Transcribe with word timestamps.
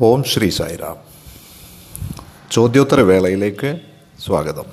ഓം 0.00 0.24
ശ്രീ 0.24 0.50
സായിറാം. 0.50 0.96
ചോദ്യോത്തര 2.50 3.00
വേളയിലേക്ക് 3.00 3.80
സ്വാഗതം. 4.24 4.64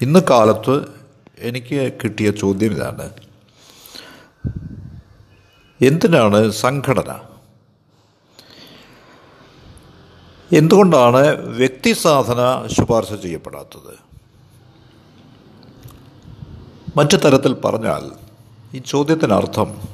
ഇന്ന് 0.00 0.20
കാലത്ത് 0.30 0.86
എനിക്ക് 1.38 1.92
കിട്ടിയ 2.04 2.30
ചോദ്യം 2.30 2.72
ഇതാണ്. 2.72 3.10
എന്തിനാണ് 5.80 6.50
സംഘടന? 6.50 7.20
എന്തുകൊണ്ടാണ് 10.52 11.26
വ്യക്തി 11.36 11.92
സാധന 11.92 12.66
ശുപാർശ 12.66 13.12
ചെയ്യപ്പെടാത്തത്? 13.12 13.98
മറ്റു 16.96 17.16
തരത്തിൽ 17.16 17.52
പറഞ്ഞാൽ 17.52 18.10
ഈ 18.76 18.82
ചോദ്യത്തിനർത്ഥം 18.86 19.93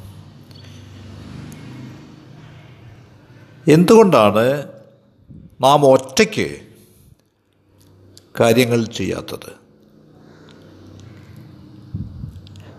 എന്തുകൊണ്ടാണ് 3.71 4.73
നാം 5.61 5.87
ഒറ്റയ്ക്ക് 5.87 6.49
കാര്യങ്ങൾ 8.41 8.85
ചെയ്യാത്തത്? 8.85 9.51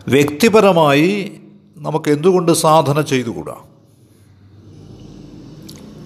വ്യക്തിപരമായി 0.07 1.41
നമുക്ക് 1.77 2.09
എന്തുകൊണ്ട് 2.09 2.51
സാധന 2.51 3.01
ചെയ്തുകൂടാ? 3.01 3.55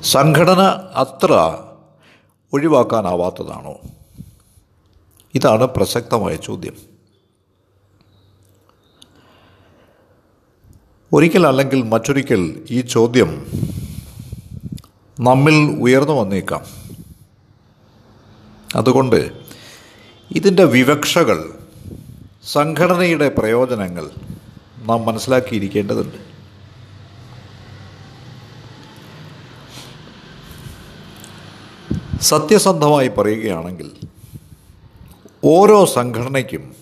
സംഘടന 0.03 0.61
അത്ര 0.95 1.31
ഒഴിവാക്കാനാവാത്തതാണോ? 2.53 3.75
ഇതാണ് 5.35 5.63
പ്രസക്തമായ 5.63 6.35
ചോദ്യം. 6.35 6.75
ഒരിക്കൽ 11.13 11.47
അല്ലെങ്കിൽ 11.47 11.81
മറ്റൊരിക്കൽ 11.83 12.65
ഈ 12.69 12.81
ചോദ്യം 12.81 13.31
നമ്മിൽ 15.19 15.53
ഉയർന്നു 15.81 16.13
വന്നേക്കാം. 16.13 16.65
അതുകൊണ്ട് 18.75 19.31
ഇതിന്റെ 20.31 20.63
വിവക്ഷകൾ 20.63 21.53
സംഘടനയുടെ 22.43 23.29
പ്രയോജനങ്ങൾ 23.29 24.09
നാം 24.79 25.05
മനസ്സിലാക്കിയിരിക്കേണ്ടതുണ്ട്. 25.05 26.35
സത്യസന്ധമായി 32.21 33.07
പറയുകയാണെങ്കിൽ 33.07 33.91
ഓരോ 35.43 35.85
സംഘടനയ്ക്കും 35.85 36.75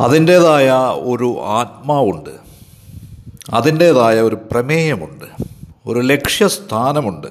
അതിന്റേതായ 0.00 0.70
ഒരു 1.00 1.40
ആത്മാവുണ്ട് 1.42 2.36
അതിന്റേതായ 3.50 4.20
ഒരു 4.20 4.34
പ്രമേയമുണ്ട്. 4.34 5.49
ഒരു 5.86 6.00
ലക്ഷ്യസ്ഥാനമുണ്ട് 6.00 7.26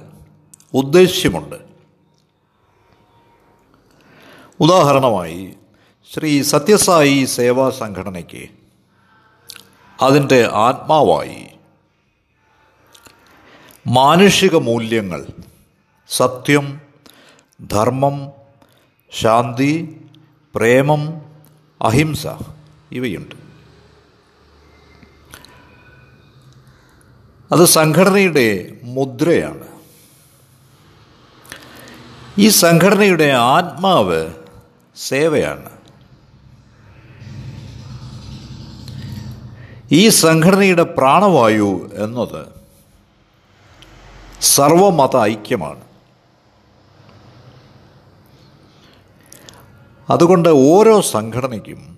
ഉദ്ദേശ്യമുണ്ട്. 0.74 1.56
ഉദാഹരണമായി 4.60 5.54
ശ്രീ 6.14 6.42
സത്യസായി 6.42 7.26
സേവാ 7.26 7.70
സംഘടനയ്ക്ക് 7.70 8.50
അതിന്റെ 10.02 10.50
ആത്മാവായി 10.54 11.48
മാനുഷിക 13.88 14.56
മൂല്യങ്ങൾ 14.56 15.26
സത്യം 16.08 16.82
ധർമ്മം 17.72 18.32
ശാന്തി 19.12 20.02
പ്രേമം 20.56 21.22
അഹിംസ 21.82 22.28
ഇവയുണ്ട്. 22.92 23.49
അത് 27.52 27.66
സംഘടനയുടെ 27.66 28.72
മുദ്രയാണ്. 28.84 29.68
ഈ 32.38 32.50
സംഘടനയുടെ 32.50 33.30
ആത്മാവ് 33.32 34.34
സേവയാണ്. 34.96 35.70
ഈ 39.92 40.10
സംഘടനയുടെ 40.10 40.84
പ്രാണവായു 40.84 41.92
എന്നത് 41.94 42.48
സർവമത 44.42 45.18
ഐക്യമാണ്. 45.18 45.82
അതുകൊണ്ട് 50.10 50.50
ഓരോ 50.50 51.02
സംഘടനയ്ക്കും 51.02 51.98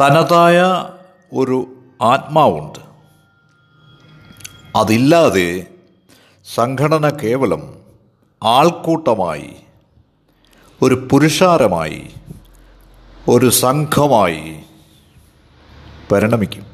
തനതായ 0.00 0.58
ഒരു 1.32 1.77
ആത്മാവുണ്ട്. 2.02 2.78
അതില്ലാതെ 4.76 5.66
സംഘടന 6.54 7.08
കേവലം 7.08 7.78
ആൾക്കൂട്ടമായി 8.42 9.56
ഒരു 10.82 11.08
പുരുഷാരമായി 11.12 12.10
ഒരു 13.28 13.50
സംഘമായി 13.50 14.62
പരിണമിക്കും. 16.12 16.66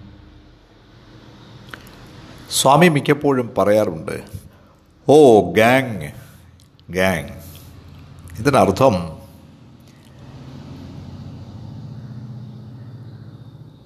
സ്വാമി 2.51 2.89
മിക്കപ്പോഴും 2.89 3.55
പറയാറുണ്ട് 3.59 4.23
ഓ 5.09 5.41
ഗാങ് 5.53 6.13
ഗാങ്. 6.91 7.29
ഇതിനർത്ഥം 8.39 9.14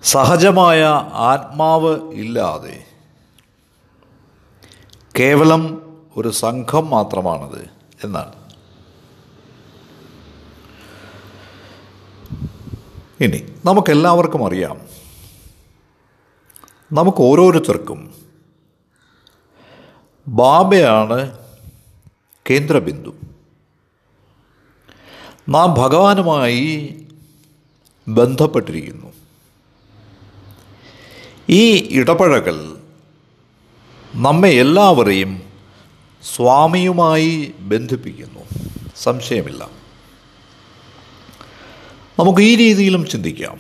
സഹജമായ 0.09 0.85
ആത്മാവ് 1.13 2.13
ഇല്ലാതെ. 2.13 2.85
കേവലം 5.19 5.83
ഒരു 6.17 6.29
സംഘം 6.29 6.91
മാത്രമാണത് 6.91 7.71
എന്നാണ്. 8.05 8.33
ഇനി 13.21 13.53
നമുക്കെല്ലാവർക്കും 13.65 14.47
അറിയാം. 14.47 14.81
നമുക്ക് 16.93 17.19
ഓരോരുത്തർക്കും 17.19 18.15
ബാബയാണ് 20.29 21.39
കേന്ദ്രബിന്ദു. 22.51 23.15
നാം 25.49 25.75
ഭഗവാനുമായി 25.79 26.95
ബന്ധപ്പെട്ടിരിക്കുന്നു. 28.09 29.18
ഈ 31.51 31.89
ഇടപഴകൽ 31.91 32.77
നമ്മെ 34.15 34.49
എല്ലാവരെയും 34.49 35.43
സ്വാമിയുമായി 36.37 37.55
ബന്ധിപ്പിക്കുന്നു. 37.61 38.41
സംശയമില്ല. 38.97 39.71
നമുക്ക് 42.19 42.41
ഈ 42.41 42.57
രീതിയിലും 42.57 43.07
ചിന്തിക്കാം. 43.07 43.59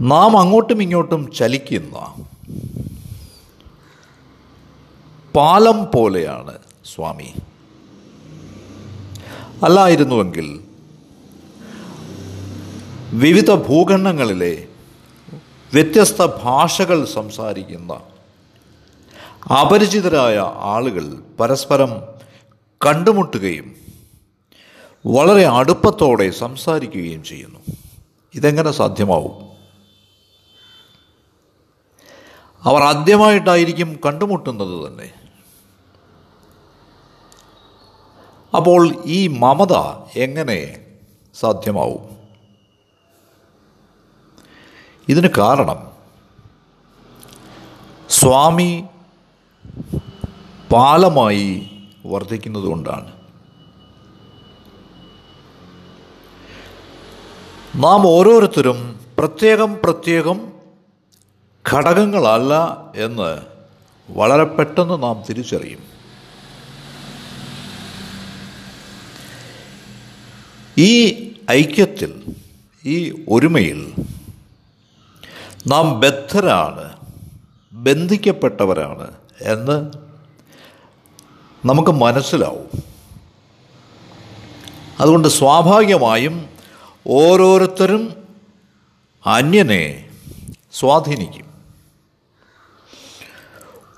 നാം 0.00 0.38
അങ്ങോട്ടും 0.38 0.82
ഇങ്ങോട്ടും 0.82 1.32
ചലിക്കുന്ന 1.32 2.24
പാലം 5.36 5.86
പോലെയാണ് 5.94 6.58
സ്വാമി. 6.94 7.34
അല്ലായിരുന്നുവെങ്കിൽ 9.64 10.59
വിവിധ 13.12 13.50
ഭൂഖണ്ഡങ്ങളിലെ 13.50 14.68
വ്യത്യസ്ത 15.74 16.26
ഭാഷകൾ 16.26 17.04
സംസാരിക്കുന്ന 17.04 18.00
അപരിചിതരായ 19.60 20.38
ആളുകൾ 20.56 21.22
പരസ്പരം 21.40 22.02
കണ്ടുമുട്ടുകയും 22.86 23.76
വളരെ 25.06 25.46
അടുപ്പത്തോടെ 25.46 26.30
സംസാരിക്കുകയും 26.30 27.24
ചെയ്യുന്നു. 27.24 27.58
ഇതെങ്ങനെ 28.34 28.70
സാധ്യമാവും? 28.70 29.50
അവർ 32.62 32.82
ആദ്യമായിട്ടായിരിക്കും 32.82 34.00
കണ്ടുമുട്ടുന്നത് 34.06 34.88
തന്നെ. 34.88 35.12
അപ്പോൾ 38.56 38.96
ഈ 39.04 39.28
മമത 39.28 39.72
എങ്ങനെ 40.16 40.86
സാധ്യമാവും? 41.34 42.19
ഇതിന് 45.10 45.30
കാരണം 45.38 45.80
സ്വാമി 48.10 48.70
പാലമായി 50.72 51.48
വർദ്ധിക്കുന്നതുകൊണ്ടാണ് 52.06 53.10
നാം 57.76 58.06
ഓരോരുത്തരും 58.06 58.78
പ്രത്യേകം 59.18 59.78
പ്രത്യേകം 59.84 60.38
ഘടകങ്ങളല്ല 61.64 62.54
എന്ന് 62.96 63.30
വളരെ 64.08 64.44
പെട്ടെന്ന് 64.44 65.02
നാം 65.02 65.22
തിരിച്ചറിയും. 65.28 65.82
ഈ 70.78 70.92
ഐക്യത്തിൽ 71.50 72.12
ഈ 72.84 72.96
ഒരുമയിൽ 73.28 73.80
നാം 75.66 76.00
ബദ്ധരാണ് 76.00 76.96
ബന്ധിക്കപ്പെട്ടവരാണ് 77.72 79.14
എന്ന് 79.40 79.92
നമുക്ക് 81.66 81.90
മനസ്സിലാവും. 81.90 82.82
അതുകൊണ്ട് 85.00 85.28
സ്വാഭാവികമായും 85.28 86.48
ഓരോരുത്തരും 87.08 88.14
അന്യനെ 89.26 90.10
സ്വാധീനിക്കും. 90.72 91.46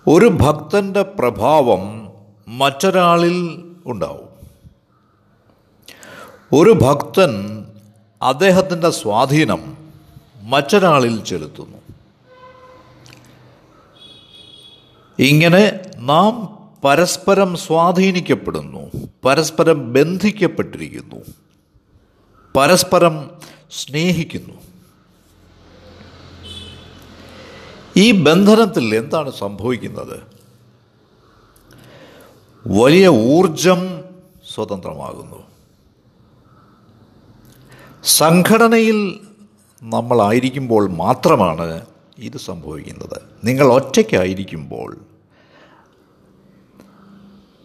ഒരു 0.06 0.26
ഭക്തന്റെ 0.26 1.02
പ്രഭാവം 1.02 2.12
മറ്റൊരാളിൽ 2.48 3.64
ഉണ്ടാവും. 3.86 4.28
ഒരു 6.52 6.70
ഭക്തൻ 6.70 7.64
അദ്ദേഹത്തിന്റെ 8.22 8.90
സ്വാധീനം 8.90 9.81
മറ്റൊരാളിൽ 10.42 11.24
ചെലുത്തുന്നു. 11.24 11.78
ഇങ്ങനെ 15.18 15.80
നാം 15.96 16.58
പരസ്പരം 16.84 17.56
സ്വാധീനിക്കപ്പെടുന്നു 17.56 18.90
പരസ്പരം 19.24 19.92
ബന്ധിക്കപ്പെട്ടിരിക്കുന്നു 19.92 21.16
പരസ്പരം 22.56 23.30
സ്നേഹിക്കുന്നു. 23.70 24.54
ഈ 27.96 28.10
ബന്ധനത്തിൽ 28.10 28.94
എന്താണ് 28.94 29.32
സംഭവിക്കുന്നത്? 29.32 30.20
വലിയ 32.66 33.08
ഊർജം 33.08 34.04
സ്വതന്ത്രമാകുന്നു. 34.54 35.42
സംഘടനയിൽ 38.04 39.20
നമ്മളായിരിക്കുമ്പോൾ 39.82 40.90
മാത്രമാണ് 40.90 41.86
ഇത് 42.18 42.36
സംഭവിക്കുന്നത്. 42.36 43.22
നിങ്ങൾ 43.44 43.72
ഒറ്റയ്ക്കായിരിക്കുമ്പോൾ 43.72 45.00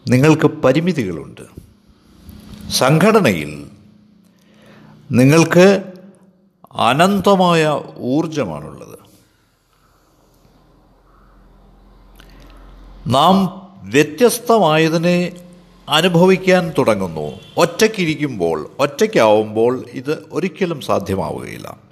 നിങ്ങൾക്ക് 0.10 0.48
പരിമിതികളുണ്ട്. 0.48 1.42
സംഘടനയിൽ 2.72 3.70
നിങ്ങൾക്ക് 5.12 5.94
അനന്തമായ 6.72 7.82
ഊർജമാണുള്ളത് 7.98 9.00
നാം 13.08 13.68
വ്യത്യസ്തമായതിനെ 13.84 15.46
അനുഭവിക്കാൻ 15.90 16.74
തുടങ്ങുന്നു. 16.78 17.40
ഒറ്റയ്ക്കിരിക്കുമ്പോൾ 17.58 18.72
ഒറ്റയ്ക്കാവുമ്പോൾ 18.80 19.86
ഇത് 19.90 20.26
ഒരിക്കലും 20.32 20.82
സാധ്യമാവുകയില്ല. 20.82 21.87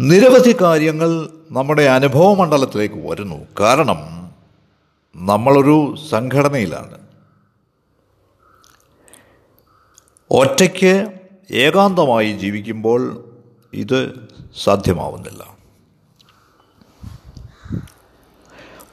നിരവധി 0.00 0.56
കാര്യങ്ങൾ 0.62 1.30
നമ്മുടെ 1.50 1.82
അനുഭവ 1.82 2.34
മണ്ഡലത്തിലേക്ക് 2.34 3.08
വരുന്നു. 3.08 3.46
കാരണം 3.60 4.30
നമ്മളൊരു 5.16 5.94
സംഘടനയിലാണ്. 6.10 6.98
ഒറ്റയ്ക്ക് 10.30 11.12
ഏകാന്തമായി 11.50 12.32
ജീവിക്കുമ്പോൾ 12.32 13.24
ഇത് 13.74 14.28
സാധ്യമാവുന്നില്ല. 14.62 15.54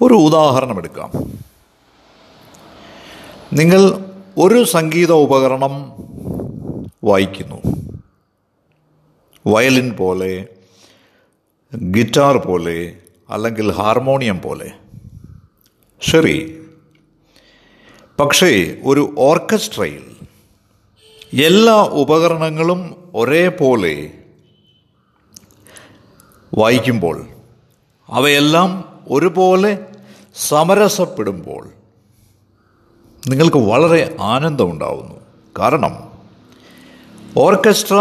ഒരു 0.01 0.13
ഉദാഹരണമെടുക്കാം 0.13 1.11
നിങ്ങൾ 3.53 4.05
ഒരു 4.37 4.63
സംഗീത 4.63 5.11
ഉപകരണം 5.11 5.91
വായിക്കുന്നു. 7.03 7.61
വയലിൻ 9.47 9.91
പോലെ 9.91 10.47
ഗിറ്റാർ 11.75 12.37
പോലെ 12.37 12.97
അല്ലെങ്കിൽ 13.29 13.71
ഹാർമോണിയം 13.71 14.41
പോലെ. 14.41 14.71
ശരി. 16.01 16.65
പക്ഷേ 18.19 18.77
ഒരു 18.85 19.15
ഓർക്കസ്ട്രയിൽ 19.17 20.15
എല്ലാ 21.33 21.73
ഉപകരണങ്ങളും 21.73 23.11
ഒരേപോലെ 23.15 24.23
വായിക്കുമ്പോൾ 26.57 27.27
അവയെല്ലാം 28.07 28.99
ഒരുപോലെ 29.09 29.85
സമരസപ്പെടുമ്പോൾ 30.35 31.69
നിങ്ങൾക്ക് 33.27 33.57
വളരെ 33.57 34.15
ആനന്ദമുണ്ടാവുന്നു. 34.19 35.15
കാരണം 35.59 36.11
ഓർക്കസ്ട്ര 37.37 37.95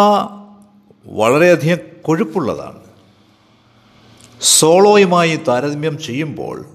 വളരെയധികം 1.06 1.78
കൊഴുപ്പുള്ളതാണ്. 2.02 2.85
സോളോയുമായി 4.42 5.36
താരതമ്യം 5.36 5.98
ചെയ്യുമ്പോൾ 5.98 6.66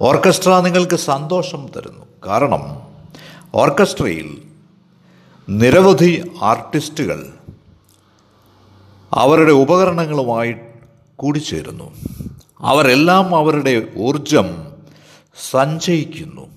ഓർക്കസ്ട്ര 0.00 0.60
നിങ്ങൾക്ക് 0.60 0.96
സന്തോഷം 0.96 1.68
തരുന്നു. 1.76 2.06
കാരണം 2.26 2.82
ഓർക്കസ്ട്രയിൽ 3.54 4.42
നിരവധി 5.48 6.32
ആർട്ടിസ്റ്റുകൾ 6.42 7.32
അവരുടെ 9.12 9.52
ഉപകരണങ്ങളുമായി 9.52 10.54
കൂടിച്ചേരുന്നു. 11.16 11.94
അവരെല്ലാം 12.60 13.34
അവരുടെ 13.34 13.88
ഊർജം 13.96 14.72
സഞ്ചയിക്കുന്നു. 15.50 16.50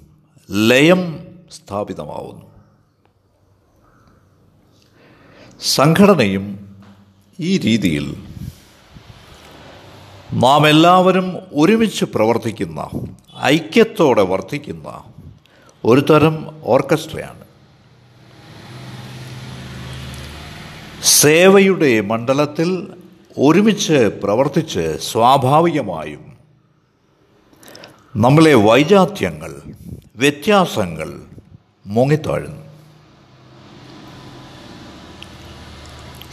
ലയം 0.51 1.27
സ്ഥാപിതമാവുന്നു. 1.51 2.45
സംഘടനയും 5.61 6.75
ഈ 7.39 7.57
രീതിയിൽ 7.57 8.30
നാം 10.33 10.67
എല്ലാവരും 10.67 11.37
ഒരുമിച്ച് 11.53 12.05
പ്രവർത്തിക്കുന്ന 12.05 12.89
ഐക്യത്തോടെ 13.43 14.21
വർത്തിക്കുന്ന 14.21 15.03
ഒരു 15.85 16.01
തരം 16.01 16.49
ഓർക്കസ്ട്രയാണ്. 16.63 17.43
സേവയുടെ 21.03 22.01
മണ്ഡലത്തിൽ 22.01 22.87
ഒരുമിച്ച് 23.37 23.93
പ്രവർത്തിച്ച് 23.93 24.97
സ്വാഭാവികമായും 24.99 26.37
നമ്മളെ 28.15 28.53
വൈജാത്യങ്ങൾ 28.53 29.61
വ്യത്യാസങ്ങൾ 30.15 31.21
മുങ്ങിത്താഴുന്നു. 31.87 32.61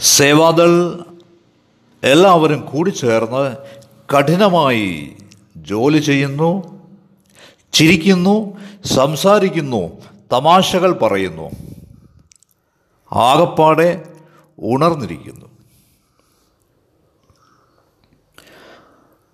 സേവാദൾ 0.01 0.99
എല്ലാവരും 2.03 2.61
കൂടിച്ചേർന്ന് 2.65 3.78
കഠിനമായി 4.13 5.17
ജോലി 5.57 5.97
ചെയ്യുന്നു 5.97 6.79
ചിരിക്കുന്നു 7.73 8.57
സംസാരിക്കുന്നു 8.85 10.01
തമാശകൾ 10.31 10.93
പറയുന്നു. 10.93 11.51
ആകപ്പാടെ 13.11 14.13
ഉണർന്നിരിക്കുന്നു. 14.59 15.45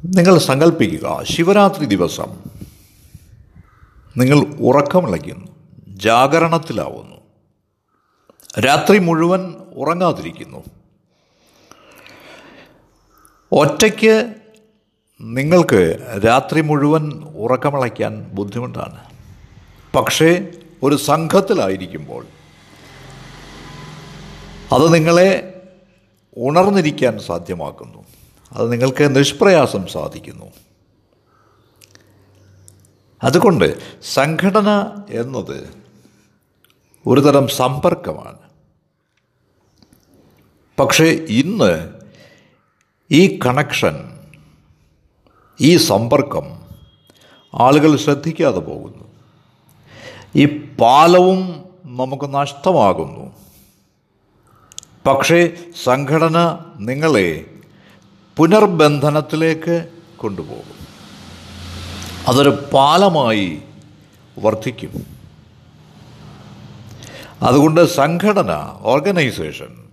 നിങ്ങൾ 0.06 0.38
സങ്കല്പിക്കുക 0.38 1.24
ശിവരാത്രി 1.24 1.86
ദിവസം 1.86 2.44
നിങ്ങൾ 4.18 4.40
ഉറക്കമിളയ്ക്കുന്നു 4.40 5.48
ജാഗരണത്തിലാവുന്നു. 5.88 7.16
രാത്രി 8.60 8.98
മുഴുവൻ 8.98 9.54
ഉറങ്ങാതിരിക്കുന്നു. 9.54 10.64
ഒറ്റയ്ക്ക് 13.52 14.45
നിങ്ങൾക്ക് 15.22 15.98
രാത്രി 16.26 16.62
മുഴുവൻ 16.62 17.24
ഉറക്കമിളയ്ക്കാൻ 17.24 18.32
ബുദ്ധിമുട്ടാണ്. 18.34 19.06
പക്ഷേ 19.94 20.52
ഒരു 20.84 20.96
സംഘത്തിലായിരിക്കുമ്പോൾ 20.96 22.26
അത് 24.72 24.94
നിങ്ങളെ 24.94 25.62
ഉണർന്നിരിക്കാൻ 26.38 27.20
സാധ്യമാക്കുന്നു. 27.20 28.06
അത് 28.54 28.72
നിങ്ങൾക്ക് 28.72 29.16
നിഷ്പ്രയാസം 29.16 29.88
സാധിക്കുന്നു. 29.88 30.46
അതുകൊണ്ട് 33.24 33.78
സംഘടന 34.04 34.70
എന്നത് 35.10 35.70
ഒരു 37.08 37.22
തരം 37.22 37.48
സമ്പർക്കമാണ്. 37.48 38.40
പക്ഷേ 40.80 41.06
ഇന്ന് 41.30 41.94
ഈ 43.12 43.40
കണക്ഷൻ 43.46 44.15
ഈ 45.62 45.78
സമ്പർക്കം 45.78 46.44
ആളുകൾ 47.54 47.98
ശ്രദ്ധിക്കാതെ 47.98 48.60
പോകുന്നു. 48.60 49.06
ഈ 50.36 50.46
പാലവും 50.80 51.66
നമുക്ക് 51.86 52.34
നഷ്ടമാകുന്നു. 52.34 53.32
പക്ഷേ 55.08 55.50
സംഘടന 55.84 56.58
നിങ്ങളെ 56.80 57.46
പുനർബന്ധനത്തിലേക്ക് 58.38 59.88
കൊണ്ടുപോകും. 60.18 60.86
അതൊരു 62.28 62.70
പാലമായി 62.74 63.62
വർദ്ധിക്കും. 64.40 65.06
അതുകൊണ്ട് 67.42 67.86
സംഘടന 67.86 68.52
ഓർഗനൈസേഷൻ 68.82 69.84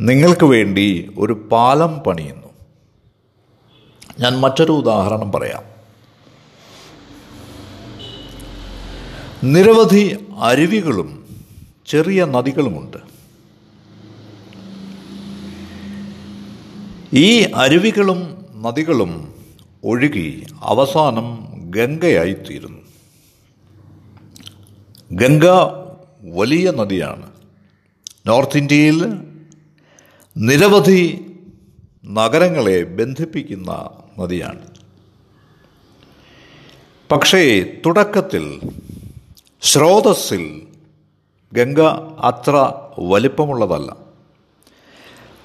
നിങ്ങൾക്ക് 0.00 0.44
വേണ്ടി 0.44 1.14
ഒരു 1.18 1.48
പാലം 1.52 1.98
പണിയുന്നു. 1.98 2.43
ഞാൻ 4.18 4.40
മറ്റൊരു 4.40 4.72
ഉദാഹരണം 4.72 5.32
പറയാം. 5.32 5.62
നിരവധി 9.52 10.26
അരുവികളും 10.38 11.36
ചെറിയ 11.86 12.24
നദികളുമുണ്ട്. 12.24 12.96
ഈ 17.12 17.40
അരുവികളും 17.40 18.46
നദികളും 18.54 19.34
ഒഴുകി 19.84 20.46
അവസാനം 20.62 21.46
ഗംഗയായിത്തീരുന്നു. 21.70 22.82
ഗംഗ 25.12 25.44
വലിയ 26.22 26.70
നദിയാണ്. 26.70 27.30
നോർത്ത് 28.26 28.58
ഇന്ത്യയിൽ 28.58 29.06
നിരവധി 30.36 31.30
നഗരങ്ങളെ 32.06 32.82
ബന്ധിപ്പിക്കുന്ന 32.82 33.90
നദിയാണ്. 34.18 34.66
പക്ഷേ 37.12 37.62
തുടക്കത്തിൽ 37.86 38.60
സ്രോതസ്സിൽ 39.62 40.66
ഗംഗ 41.52 41.80
അത്ര 42.20 42.72
വലിപ്പമുള്ളതല്ല. 42.98 43.96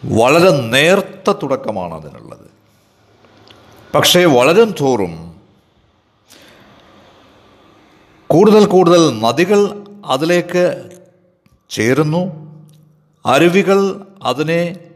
വളരെ 0.05 0.49
നേർത്ത 0.61 1.31
തുടക്കമാണ് 1.31 1.93
അതിനുള്ളത്. 1.93 2.51
പക്ഷേ 3.95 4.25
വളരും 4.25 4.75
തോറും 4.81 5.41
കൂടുതൽ 8.27 8.65
കൂടുതൽ 8.65 9.19
നദികൾ 9.19 9.85
അതിലേക്ക് 10.05 10.89
ചേരുന്നു. 11.69 12.49
അരുവികൾ 13.25 14.07
അതിനെ 14.23 14.91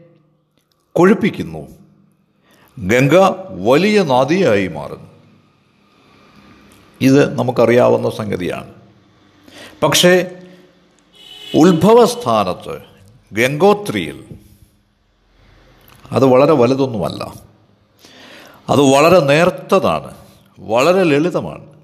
കൊഴുപ്പിക്കുന്നു. 0.92 1.83
ഗംഗ 2.78 3.14
വലിയ 3.50 4.02
നദിയായി 4.02 4.68
മാറുന്നു. 4.68 5.10
ഇത് 7.00 7.38
നമുക്കറിയാവുന്ന 7.38 8.10
സംഗതിയാണ്. 8.10 8.74
പക്ഷേ 9.82 10.42
ഉത്ഭവസ്ഥാനത്ത് 11.54 12.82
ഗംഗോത്രിയിൽ 13.32 14.24
അത് 16.12 16.24
വളരെ 16.24 16.52
വലുതൊന്നുമല്ല. 16.52 17.34
അത് 18.68 18.80
വളരെ 18.80 19.20
നേർത്തതാണ് 19.20 20.14
വളരെ 20.60 21.02
ലളിതമാണ്. 21.02 21.74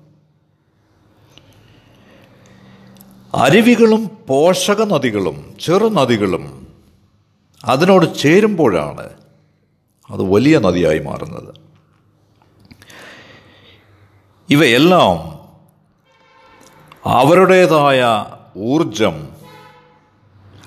അരുവികളും 3.34 4.10
പോഷക 4.28 4.82
നദികളും 4.84 5.54
ചെറുനദികളും 5.60 6.66
അതിനോട് 7.64 8.18
ചേരുമ്പോഴാണ് 8.18 9.10
അത് 10.10 10.22
വലിയ 10.22 10.58
നദിയായി 10.58 10.98
മാറുന്നത്. 10.98 11.54
ഇവയെല്ലാം 14.50 15.40
അവരുടേതായ 17.04 18.26
ഊർജം 18.56 19.36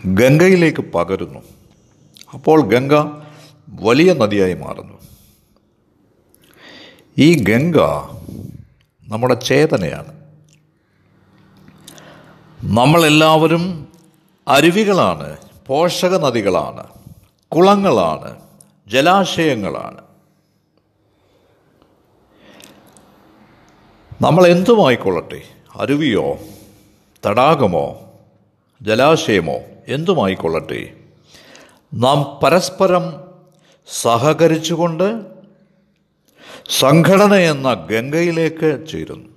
ഗംഗയിലേക്ക് 0.06 0.82
പകരുന്നു. 0.82 1.40
അപ്പോൾ 2.34 2.62
ഗംഗ 2.62 2.94
വലിയ 3.82 4.14
നദിയായി 4.14 4.54
മാറുന്നു. 4.54 4.98
ഈ 7.18 7.44
ഗംഗ 7.44 7.78
നമ്മുടെ 9.08 9.34
ചേതനയാണ്. 9.34 10.24
നമ്മളെല്ലാവരും 12.64 13.88
അരുവികളാണ് 14.48 15.38
പോഷക 15.68 16.26
നദികളാണ് 16.26 16.88
കുളങ്ങളാണ്. 17.48 18.43
ജലാശയങ്ങളാണ്. 18.88 20.02
നമ്മൾ 24.22 24.48
എന്തുമായിക്കൊള്ളട്ടെ? 24.48 25.42
അരുവിയോ 25.76 26.40
തടാകമോ 27.26 28.14
ജലാശയമോ 28.82 29.56
എന്തുമായിക്കൊള്ളട്ടെ? 29.88 30.94
നാം 31.94 32.40
പരസ്പരം 32.44 33.34
സഹകരിച്ചുകൊണ്ട് 34.02 35.22
സംഘടന 36.70 37.34
എന്ന 37.34 37.74
ഗംഗയിലേക്ക് 37.74 38.88
ചേരുന്നു. 38.88 39.30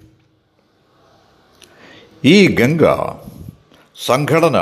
ഈ 2.24 2.54
ഗംഗ 2.54 2.82
സംഘടന 4.06 4.56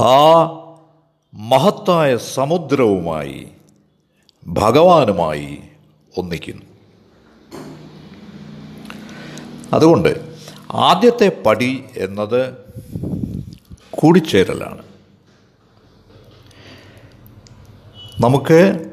ആ 0.00 0.14
മഹത്തായ 1.34 2.16
സമുദ്രവുമായി 2.16 3.48
ഭഗവാനുമായി 4.46 5.58
ഒന്നിക്കുന്നു. 6.18 6.62
അതുകൊണ്ട് 9.72 10.34
ആദ്യത്തെ 10.70 11.42
പടി 11.46 11.84
എന്നത് 11.96 12.56
കൂടിച്ചേരലാണ്. 13.90 14.82
നമുക്ക് 18.20 18.90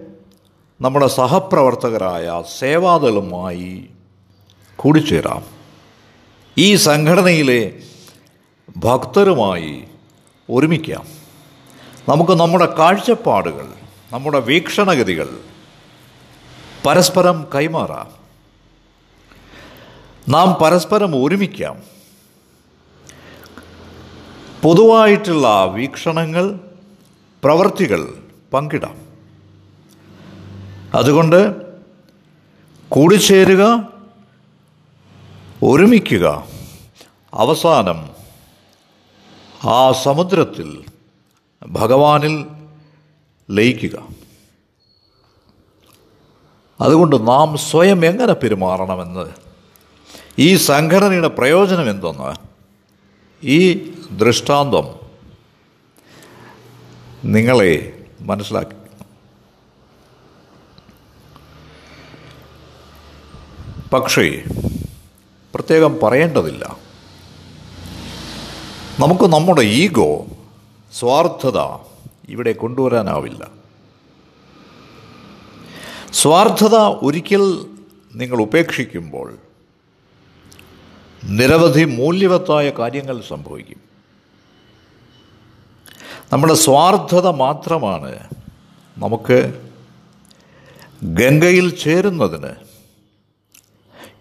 നമ്മുടെ 0.82 1.08
സഹപ്രവർത്തകരായ 1.08 2.44
സേവാദളുമായി 2.60 3.90
കൂടിച്ചേരാം. 4.76 5.44
ഈ 6.58 6.76
സംഘടനയിലെ 6.76 7.80
ഭക്തരുമായി 8.78 9.84
ഒരുമിക്കാം. 10.52 11.25
നമുക്ക് 12.10 12.32
നമ്മുടെ 12.32 12.66
കാഴ്ചപ്പാടുകൾ 12.66 13.74
നമ്മുടെ 14.14 14.40
വീക്ഷണഗതികൾ 14.40 15.40
പരസ്പരം 16.86 17.48
കൈമാറാം. 17.56 18.12
നാം 20.30 20.54
പരസ്പരം 20.54 21.24
ഒരുമിക്കാം. 21.24 21.84
പൊതുവായിട്ടുള്ള 24.64 25.66
വീക്ഷണങ്ങൾ 25.66 26.60
പ്രവൃത്തികൾ 27.44 28.14
പങ്കിടാം. 28.54 28.98
അതുകൊണ്ട് 30.94 31.56
കൂടിച്ചേരുക 32.90 33.94
ഒരുമിക്കുക. 35.64 36.48
അവസാനം 37.34 38.10
ആ 39.70 39.92
സമുദ്രത്തിൽ 39.92 40.95
ഭഗവാനിൽ 41.66 42.48
ലയിക്കുക. 43.52 44.08
അതുകൊണ്ട് 46.82 47.28
നാം 47.28 47.58
സ്വയം 47.58 48.06
എങ്ങനെ 48.06 48.34
പെരുമാറണമെന്ന്? 48.34 49.26
ഈ 50.40 50.56
സംഘടനയുടെ 50.56 51.28
പ്രയോജനം 51.28 51.90
എന്തെന്ന്? 51.90 52.36
ഈ 53.46 53.92
ദൃഷ്ടാന്തം 54.12 54.96
നിങ്ങളെ 57.26 58.04
മനസ്സിലാക്കി. 58.22 58.76
പക്ഷേ 63.94 64.44
പ്രത്യേകം 65.56 66.00
പറയേണ്ടതില്ല. 66.04 66.78
നമുക്ക് 69.00 69.24
നമ്മുടെ 69.24 69.62
ഈഗോ 69.62 70.26
സ്വാർത്ഥത 71.00 71.60
ഇവിടെ 72.30 72.54
കൊണ്ടുവരാനാവില്ല. 72.54 73.42
സ്വാർത്ഥത 76.22 76.76
ഒരിക്കൽ 77.08 77.44
നിങ്ങൾ 78.20 78.38
ഉപേക്ഷിക്കുമ്പോൾ 78.42 79.28
നിരവധി 81.24 81.84
മൂല്യവത്തായ 82.00 82.68
കാര്യങ്ങൾ 82.80 83.18
സംഭവിക്കും. 83.32 83.82
നമ്മുടെ 86.32 86.56
സ്വാർത്ഥത 86.66 87.28
മാത്രമാണ് 87.28 88.12
നമുക്ക് 88.98 89.40
ഗംഗയിൽ 91.04 91.68
ചേരുന്നതിന് 91.84 92.54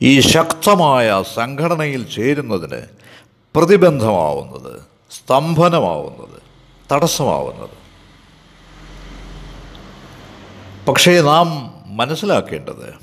ഈ 0.02 0.12
ശക്തമായ 0.20 1.08
സംഘടനയിൽ 1.34 2.02
ചേരുന്നതിന് 2.16 2.80
പ്രതിബന്ധമാവുന്നത് 3.54 4.74
സ്തംഭനമാവുന്നത്. 5.10 6.38
തടസ്സമാവുന്നത്. 6.92 7.84
പക്ഷേ 10.86 11.20
നാം 11.20 11.74
മനസ്സിലാക്കേണ്ടത് 11.86 12.94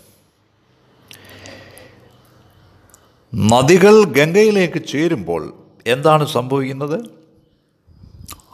നദികൾ 3.35 4.03
ഗംഗയിലേക്ക് 4.03 4.87
ചേരുമ്പോൾ 4.87 5.53
എന്താണ് 5.87 6.25
സംഭവിക്കുന്നത്? 6.25 7.09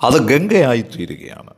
അത് 0.04 0.14
ഗംഗയായി 0.14 0.82
തീരുകയാണ്. 0.82 1.54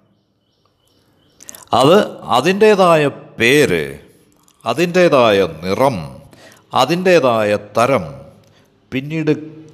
അത് 1.73 2.21
അതിന്റേതായ 2.21 3.07
പേര് 3.07 3.99
അതിന്റേതായ 4.65 5.47
നിറം 5.63 6.21
അതിന്റേതായ 6.73 7.55
തരം 7.55 8.21
പിന്നീട് 8.91 9.31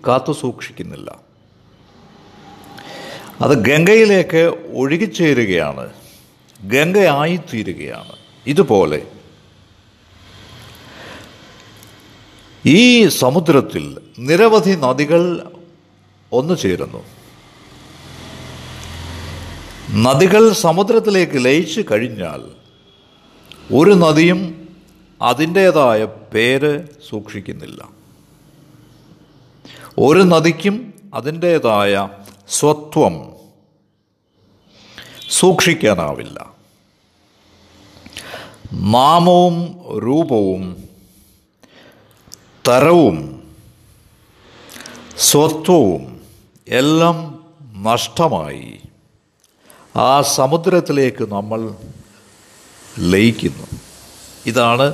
കാത്തു 0.08 0.32
സൂക്ഷിക്കുന്നില്ല 0.32 1.25
അത് 3.42 3.52
ഗംഗയിലേക്ക് 3.52 4.42
ഒഴുകിച്ചേരുകയാണ്. 4.74 5.90
ഗംഗയായിത്തീരുകയാണ്. 6.64 8.16
ഇതുപോലെ 8.48 9.02
ഈ 12.66 13.08
സമുദ്രത്തിൽ 13.08 13.98
നിരവധി 14.20 14.72
നദികൾ 14.72 15.52
ഒന്നു 16.32 16.54
ചേരുന്നു. 16.54 17.02
നദികൾ 19.92 20.52
സമുദ്രത്തിലേക്ക് 20.52 21.46
ലയിച്ചു 21.46 21.82
കഴിഞ്ഞാൽ 21.92 22.42
ഒരു 23.76 23.92
നദിയും 23.92 24.70
അതിന്റേതായ 25.22 26.06
പേര് 26.06 26.88
സൂക്ഷിക്കുന്നില്ല. 27.10 27.90
ഒരു 30.00 30.20
നദിക്കും 30.20 30.94
അതിന്റേതായ 31.14 32.10
സ്വത്വം 32.50 33.36
സൂക്ഷിക്കാനാവില്ല. 35.30 36.54
നാമവും 38.74 39.82
രൂപവും 40.00 40.90
തരവും 42.68 43.42
സ്വത്വവും 45.18 46.26
എല്ലാം 46.68 47.46
നഷ്ടമായി 47.84 48.82
ആ 49.96 50.22
സമുദ്രത്തിലേക്ക് 50.22 51.32
നമ്മൾ 51.32 51.76
ലയിക്കുന്നു. 53.00 53.68
ഇതാണ് 54.46 54.94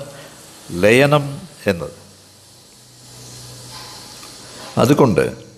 ലയനം 0.71 1.41
എന്നത്. 1.67 1.91
അതുകൊണ്ട് 4.77 5.50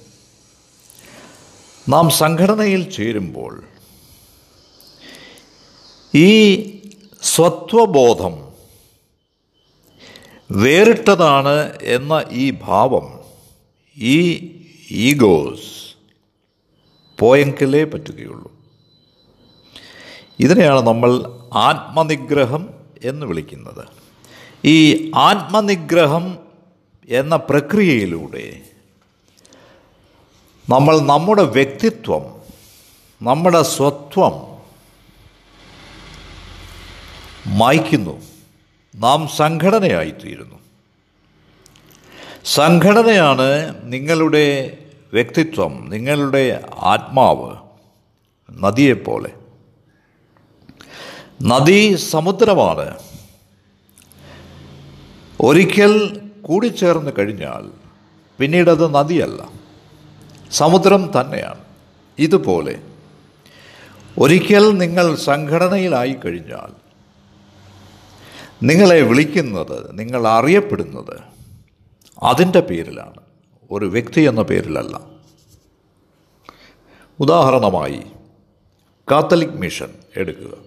നാം 1.89 2.09
സംഘടനയിൽ 2.09 2.91
ചേരുമ്പോൾ 2.91 3.63
ഈ 6.15 6.29
സ്വത്വബോധം 7.21 8.53
വേറിട്ടതാണ് 10.51 11.79
എന്ന 11.81 12.25
ഈ 12.31 12.53
ഭാവം 12.61 13.19
ഈ 13.97 14.17
ഈഗോസ് 14.91 15.95
പോയെങ്കിലേ 17.19 17.83
പറ്റുകയുള്ളൂ. 17.83 18.51
ഇതിനെയാണ് 20.39 20.81
നമ്മൾ 20.81 21.11
ആത്മനിഗ്രഹം 21.53 22.69
എന്ന് 23.03 23.25
വിളിക്കുന്നത്. 23.25 23.87
ഈ 24.65 25.11
ആത്മനിഗ്രഹം 25.15 26.37
എന്ന 27.09 27.35
പ്രക്രിയയിലൂടെ 27.35 28.72
നമ്മൾ 30.69 30.99
നമ്മുടെ 30.99 31.43
വ്യക്തിത്വം 31.43 32.41
നമ്മുടെ 33.21 33.63
സ്വത്വം 33.63 34.53
മായ്ക്കുന്നു. 37.47 38.21
നാം 38.95 39.27
സംഘടനയായിത്തീരുന്നു. 39.27 40.55
സംഘടനയാണ് 42.45 43.75
നിങ്ങളുടെ 43.83 44.77
വ്യക്തിത്വം 45.13 45.89
നിങ്ങളുടെ 45.89 46.69
ആത്മാവ് 46.79 47.55
നദിയെപ്പോലെ. 48.51 49.31
നദി 51.41 51.95
സമുദ്രമാണ്. 51.95 52.99
ഒരിക്കൽ 55.41 56.21
കൂടിച്ചേർന്ന് 56.41 57.11
കഴിഞ്ഞാൽ 57.19 57.71
പിന്നീടത് 58.39 58.95
നദിയല്ല. 58.95 59.62
സമുദ്രം 60.53 61.11
തന്നെയാണ്. 61.21 61.59
ഇതുപോലെ 62.19 62.81
ഒരിക്കൽ 64.19 64.77
നിങ്ങൾ 64.77 65.15
സംഘടനയിലായി 65.15 66.13
കഴിഞ്ഞാൽ 66.13 66.71
നിങ്ങളെ 68.63 69.01
വിളിക്കുന്നത് 69.01 69.99
നിങ്ങൾ 69.99 70.27
അറിയപ്പെടുന്നത് 70.27 71.21
അതിന്റെ 72.23 72.59
പേരിലാണ്. 72.59 73.21
ഒരു 73.71 73.85
വ്യക്തി 73.85 74.21
എന്ന 74.21 74.41
പേരിലല്ല. 74.41 74.99
ഉദാഹരണമായി 77.19 78.01
കാത്തലിക് 79.11 79.49
മിഷൻ 79.49 79.93
എടുക്കുക. 80.15 80.57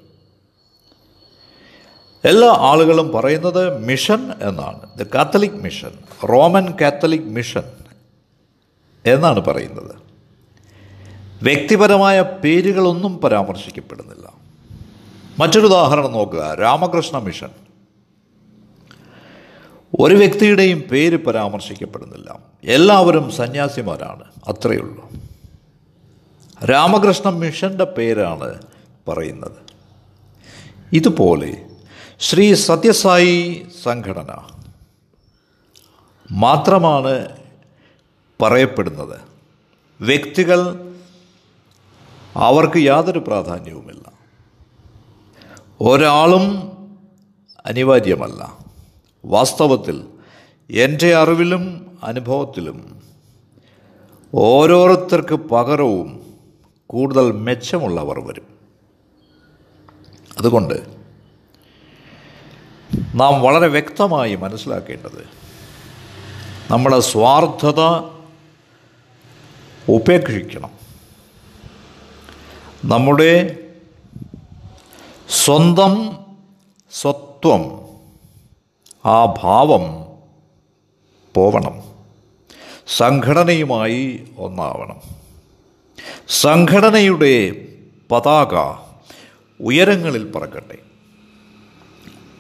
എല്ലാ 2.25 2.49
ആളുകളും 2.49 3.13
പറയുന്നത് 3.13 3.79
മിഷൻ 3.79 4.33
എന്നാണ്. 4.43 4.99
The 4.99 5.03
Catholic 5.15 5.53
mission 5.53 5.91
Roman 6.25 6.75
Catholic 6.81 7.23
mission. 7.23 7.86
എന്നാണ് 9.07 9.41
പറയുന്നത്. 9.41 9.95
വ്യക്തിപരമായ 11.43 12.23
പേരുകളൊന്നും 12.23 13.19
പരാമർശിക്കപ്പെടുന്നില്ല. 13.19 14.33
മറ്റൊരു 15.39 15.67
ഉദാഹരണം 15.67 16.13
നോക്കുക. 16.13 16.55
രാമകൃഷ്ണ 16.55 17.19
മിഷൻ. 17.19 17.49
ഒരു 20.01 20.15
വ്യക്തിയുടെയും 20.15 20.81
പേര് 20.81 21.25
പരാമർശിക്കപ്പെടുന്നില്ല. 21.25 22.39
എല്ലാവരും 22.65 23.31
സന്യാസിമാരാണ്. 23.31 24.25
അത്രയേ 24.49 24.79
ഉള്ളൂ. 24.79 25.11
രാമകൃഷ്ണ 26.65 27.31
മിഷന്റെ 27.31 27.85
പേരാണ് 27.85 28.59
പറയുന്നത്. 29.09 29.67
ഇതുപോലെ 30.93 31.67
ശ്രീ 32.21 32.55
സത്യസായി 32.55 33.67
സംഘടന 33.83 34.39
മാത്രമാണ് 36.33 37.29
പറയപ്പെടുന്നത്. 38.41 39.21
വ്യക്തികൾ 40.01 40.93
അവർക്ക് 42.37 42.79
യാതൊരു 42.79 43.19
പ്രാധാന്യവുമില്ല. 43.19 44.13
ഒരാളും 45.81 46.73
അനിവാര്യമല്ല. 47.67 48.59
വാസ്തവത്തിൽ 49.25 50.05
എന്റെ 50.71 51.15
അറിവിലും 51.15 51.99
അനുഭവത്തിലും 52.03 53.03
ഓരോരുത്തർക്ക് 54.35 55.35
പകരവും 55.35 56.27
കൂടുതൽ 56.87 57.33
മെച്ചമുള്ളവർ 57.33 58.21
വരും. 58.21 58.47
അതുകൊണ്ട് 60.39 60.97
നാം 63.15 63.43
വളരെ 63.43 63.67
വ്യക്തമായി 63.67 64.35
മനസ്സിലാക്കേണ്ടത് 64.35 65.29
നമ്മുടെ 66.71 67.01
സ്വാർത്ഥത 67.01 67.81
ഉപേക്ഷിക്കണം. 69.89 70.71
നമ്മുടെ 72.85 73.57
സ്വന്തം 75.45 76.19
സ്വത്വം 76.93 77.87
ആ 79.05 79.25
ഭാവം 79.25 80.07
പോവണം. 81.35 81.83
സംഘടനയുമായി 82.97 84.29
ഒന്നാവണം. 84.39 85.01
സംഘടനയുടെ 86.29 87.69
പതാക 88.11 88.77
ഉയരങ്ങളിൽ 89.61 90.33
പറക്കട്ടെ. 90.33 90.79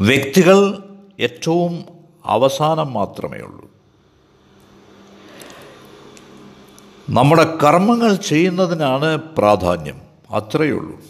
വ്യക്തികൾ 0.01 0.83
ഏറ്റവും 1.21 1.85
അവസാനം 2.25 2.93
മാത്രമേ 2.93 3.39
ഉള്ളൂ. 3.39 3.76
നമ്മുടെ 7.09 7.45
കർമ്മങ്ങൾ 7.45 8.15
ചെയ്യുന്നതിനാണ് 8.15 9.17
പ്രാധാന്യം. 9.17 10.01
അത്രയേ 10.31 10.71
ഉള്ളൂ. 10.71 11.01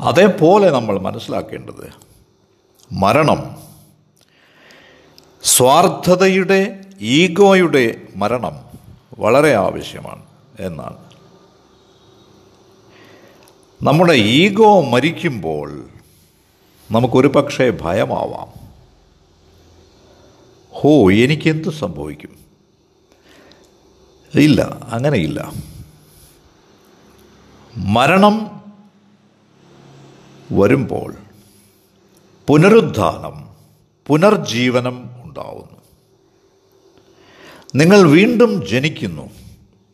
അതേപോലെ 0.00 0.70
നമ്മൾ 0.70 0.98
മനസ്സിലാക്കേണ്ടത് 0.98 1.92
മരണം. 2.92 3.56
സ്വാർത്ഥതയുടെ 5.42 6.84
ഈഗോയുടെ 7.00 8.00
മരണം 8.16 8.58
വളരെ 9.18 9.54
ആവശ്യമാണ് 9.54 10.22
എന്നാണ്. 10.60 10.96
നമ്മുടെ 13.82 14.12
ഈഗോ 14.12 14.80
മരിക്കുമ്പോൾ 14.80 15.84
നമുക്കൊരു 16.90 17.28
പക്ഷേ 17.28 17.70
ഭയമാവാം. 17.70 18.68
ഹോ 20.70 21.12
എനിക്കെന്ത് 21.12 21.70
സംഭവിക്കും? 21.70 22.41
ഇല്ല 24.34 24.62
അങ്ങനെയില്ല. 24.88 25.52
മരണം 27.76 28.62
വരുമ്പോൾ 30.52 31.14
പുനരുദ്ധാനം 32.46 33.48
പുനർജീവനം 34.06 35.10
ഉണ്ടാവുന്നു. 35.22 35.82
നിങ്ങൾ 37.74 38.08
വീണ്ടും 38.08 38.66
ജനിക്കുന്നു. 38.66 39.30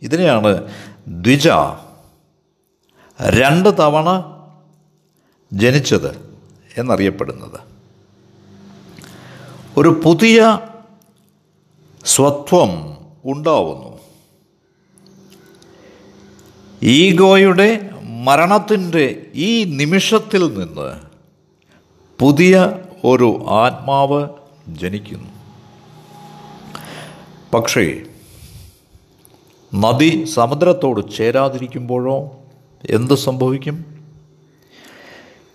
ഇതിനെയാണ് 0.03 0.73
ദ്വിജ 1.09 1.49
രണ്ട് 3.21 3.79
തവണ 3.79 4.09
ജനിച്ചത് 5.53 6.39
എന്നറിയപ്പെടുന്നത്. 6.77 7.61
ഒരു 9.77 10.01
പുതിയ 10.05 10.61
സ്വത്വം 12.05 12.97
ഉണ്ടാവുന്നു. 13.25 13.88
ഈഗോയുടെ 16.83 17.91
മരണത്തിന്റെ 18.03 19.27
ഈ 19.35 19.65
നിമിഷത്തിൽ 19.65 20.59
നിന്ന് 20.59 21.01
പുതിയ 22.19 22.79
ഒരു 23.05 23.45
ആത്മാവ് 23.49 24.29
ജനിക്കുന്നു. 24.69 25.29
പക്ഷേ 27.55 28.03
നദി 29.75 30.25
സമുദ്രത്തോട് 30.25 31.13
ചേരാതിരിക്കുമ്പോഴോ 31.13 32.43
എന്ത് 32.91 33.15
സംഭവിക്കും? 33.15 33.85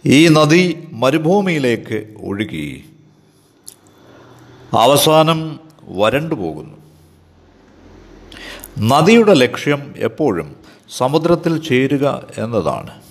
ഈ 0.05 0.27
നദി 0.27 0.88
മരുഭൂമിയിലേക്ക് 0.91 2.15
ഒഴുകി 2.21 2.86
അവസാനം 4.77 5.59
വരണ്ടു 5.83 6.36
പോകുന്നു 6.36 6.77
നദിയുടെ 8.79 9.33
ലക്ഷ്യം 9.33 9.93
എപ്പോഴും 9.97 10.55
സമുദ്രത്തിൽ 10.97 11.63
ചേരുക 11.63 12.23
എന്നതാണ്. 12.38 13.01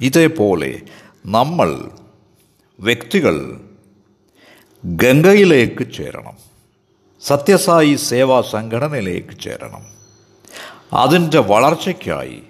ഇതേപോലെ 0.00 0.82
നമ്മൾ 1.26 1.90
വ്യക്തികൾ 2.80 3.60
ഗംഗയിലേക്ക് 4.84 5.92
ചേരണം. 5.92 6.36
സത്യസായി 7.26 7.94
സേവാ 7.94 8.40
സംഘടനയിലേക്ക് 8.40 9.40
ചേരണം. 9.40 9.86
അതിന്റെ 10.92 11.38
വളർച്ചയ്ക്കായി 11.38 12.42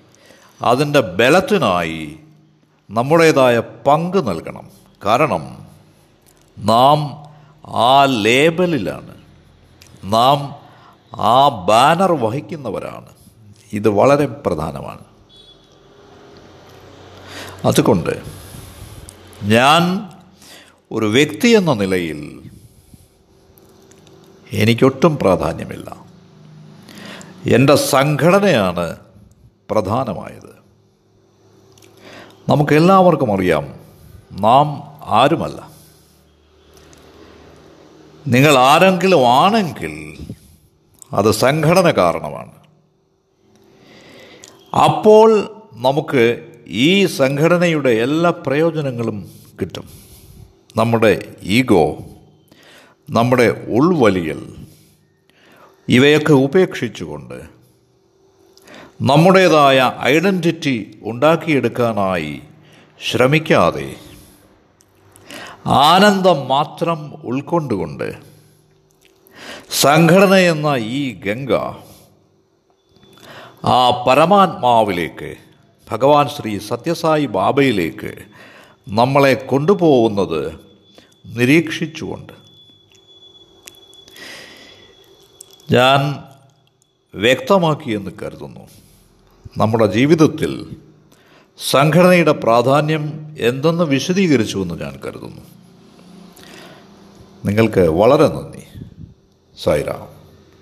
അതിന്റെ 0.62 1.00
ബലത്തിനായി 1.00 2.16
നമ്മുടേതായ 2.90 3.58
പങ്ക് 3.58 4.28
നൽകണം. 4.28 4.70
കാരണം 5.06 5.66
നാം 6.58 7.00
ആ 7.66 8.04
ലേബലിലാണ്. 8.04 9.14
നാം 10.04 10.54
ആ 11.20 11.48
ബാനർ 11.48 12.12
വഹിക്കുന്നവരാണ്. 12.12 13.19
ഇത് 13.72 13.88
വളരെ 13.88 14.26
പ്രധാനമാണ്. 14.26 15.04
അതുകൊണ്ട് 17.66 18.22
ഞാൻ 19.42 20.10
ഒരു 20.92 21.06
വ്യക്തി 21.06 21.48
എന്ന 21.48 21.72
നിലയിൽ 21.72 22.50
എനിക്കൊട്ടും 24.52 25.16
പ്രാധാന്യമില്ല. 25.16 26.04
എന്റെ 27.54 27.74
സംഘടനയാണ് 27.74 28.96
പ്രധാനമായത്. 29.70 30.58
നമുക്കെല്ലാവർക്കും 32.48 33.34
അറിയാം 33.34 33.80
നാം 34.32 34.98
ആരുമല്ല. 35.04 35.70
നിങ്ങൾ 38.26 38.58
ആരെങ്കിലും 38.58 39.28
ആണെങ്കിൽ 39.28 40.26
അത് 41.12 41.30
സംഘടന 41.30 41.90
കാരണമാണ്. 41.90 42.59
അപ്പോൾ 44.72 45.30
നമുക്ക് 45.74 46.24
ഈ 46.68 47.04
സംഘടനയുടെ 47.04 47.90
എല്ലാ 47.90 48.30
പ്രയോജനങ്ങളും 48.30 49.30
കിട്ടും. 49.60 49.86
നമ്മുടെ 50.76 51.30
ഈഗോ 51.42 51.84
നമ്മുടെ 53.10 53.48
ഉൾവലിയൽ 53.68 54.42
ഇവയൊക്കെ 55.88 56.32
ഉപേക്ഷിച്ചുകൊണ്ട് 56.32 57.38
നമ്മുടേതായ 59.02 59.92
ഐഡന്റിറ്റി 60.02 61.00
ഉണ്ടാക്കിയെടുക്കാനായി 61.02 62.42
ശ്രമിക്കാതെ 63.10 63.96
ആനന്ദം 65.66 66.48
മാത്രം 66.48 67.00
ഉൾക്കൊണ്ടുകൊണ്ട് 67.24 68.08
സംഘടനയെന്ന 69.70 70.66
ഈ 70.76 71.02
ഗംഗ 71.20 71.52
ആ 73.64 74.04
പരമാത്മാവിലേക്ക് 74.04 75.34
ഭഗവാൻ 75.90 76.28
ശ്രീ 76.28 76.58
സത്യസായി 76.58 77.26
ബാബയിലേക്ക് 77.26 78.14
നമ്മളെ 78.88 79.34
കൊണ്ടുപോകുന്നത് 79.34 80.60
നിരീക്ഷിച്ചുകൊണ്ട്. 81.26 82.32
ഞാൻ 85.72 86.24
വ്യക്തമാക്കിയെന്ന് 87.14 88.10
കരുതുന്നു. 88.22 88.68
നമ്മുടെ 89.58 89.86
ജീവിതത്തിൽ 89.86 90.76
സംഘടനയുടെ 91.70 92.32
പ്രാധാന്യം 92.32 93.36
എന്തെന്ന് 93.40 93.84
വിശദീകരിച്ചുവെന്ന് 93.84 94.80
ഞാൻ 94.80 95.00
കരുതുന്നു. 95.04 95.42
നിങ്ങൾക്ക് 97.44 97.80
വളരെ 97.80 98.28
നന്ദി. 98.28 98.62
സായിരാം 99.62 100.19